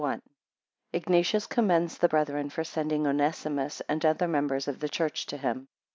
[0.01, 0.19] 1
[0.93, 5.67] Ignatius commends the brethren for sending Onesimus and other members of the church to him.